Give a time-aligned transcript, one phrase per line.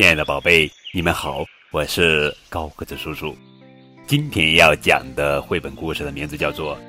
[0.00, 3.36] 亲爱的宝贝，你们好，我是高个子叔叔。
[4.06, 6.74] 今天要讲的绘本故事的名字叫做《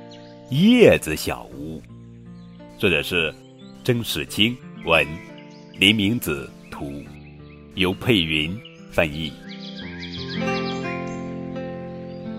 [0.50, 1.78] 叶子小屋》，
[2.80, 3.36] 作者是
[3.84, 4.56] 曾史清
[4.86, 5.06] 文，
[5.78, 7.04] 林明子图，
[7.76, 8.58] 由佩云
[8.94, 9.34] 翻译。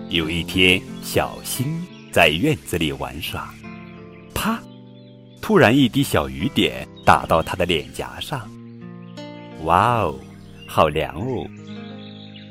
[0.09, 1.67] 有一天，小新
[2.11, 3.53] 在院子里玩耍，
[4.33, 4.59] 啪！
[5.39, 8.49] 突然一滴小雨点打到他的脸颊上，
[9.65, 10.19] 哇哦！
[10.75, 11.47] 好凉哦！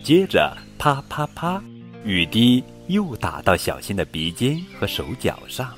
[0.04, 1.60] 接着，啪啪啪，
[2.04, 5.74] 雨滴又打到小新的鼻尖和手脚上。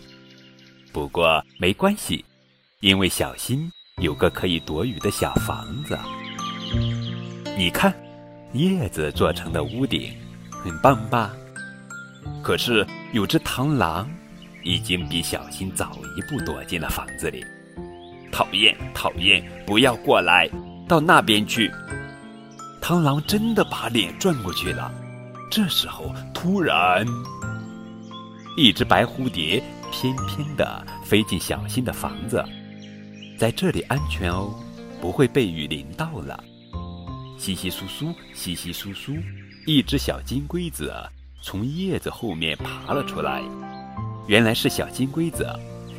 [0.93, 2.23] 不过没关系，
[2.80, 5.98] 因为小新有个可以躲雨的小房子。
[7.57, 7.95] 你看，
[8.53, 10.12] 叶子做成的屋顶，
[10.51, 11.34] 很棒吧？
[12.42, 14.06] 可是有只螳螂，
[14.62, 17.42] 已经比小新早一步躲进了房子里。
[18.31, 19.42] 讨厌，讨厌！
[19.65, 20.47] 不要过来，
[20.87, 21.73] 到那边去。
[22.85, 24.93] 螳螂真的把脸转过去了。
[25.51, 27.07] 这时候，突然，
[28.59, 32.45] 一只白蝴蝶翩翩地飞进小新的房子，
[33.39, 34.55] 在这里安全哦，
[35.01, 36.39] 不会被雨淋到了。
[37.39, 39.15] 稀稀疏疏，稀稀疏疏，
[39.65, 40.93] 一只小金龟子
[41.41, 43.43] 从叶子后面爬了出来。
[44.27, 45.49] 原来是小金龟子，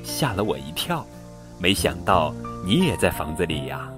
[0.03, 1.03] 吓了我一跳。
[1.59, 2.31] 没想到
[2.63, 3.89] 你也在房子里呀。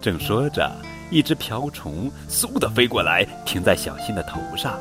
[0.00, 0.70] 正说着。
[1.10, 4.78] 一只瓢虫嗖的飞过来，停在小新的头上。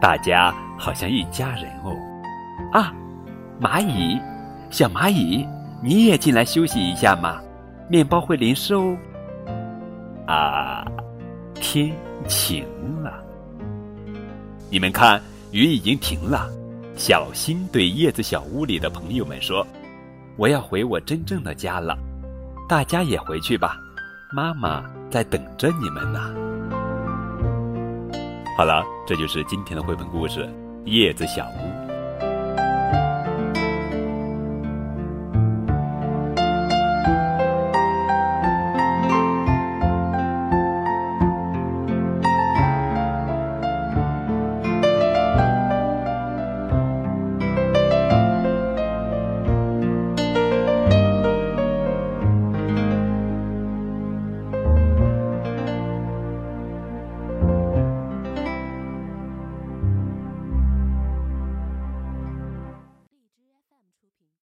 [0.00, 1.92] 大家好像一家人哦。
[2.72, 2.94] 啊，
[3.60, 4.16] 蚂蚁，
[4.70, 5.44] 小蚂蚁，
[5.82, 7.40] 你也进来休息一下嘛，
[7.90, 8.96] 面包会淋湿哦。
[10.24, 10.86] 啊，
[11.56, 11.90] 天
[12.28, 12.64] 晴
[13.02, 13.12] 了。
[14.70, 16.48] 你们看，雨已经停了。
[16.94, 19.66] 小新对叶子小屋里的朋友们说
[20.38, 21.98] ：“我要回我真正的家了，
[22.68, 23.76] 大家也回去吧。”
[24.30, 26.20] 妈妈在等着你们呢。
[28.58, 30.44] 好了，这就是今天的绘本故事
[30.84, 31.86] 《叶子小屋》。